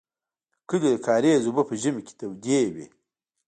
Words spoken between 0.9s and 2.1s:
د کاریز اوبه په ژمي